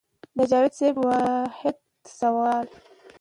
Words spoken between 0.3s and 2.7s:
د جاوېد صېب واحد سوال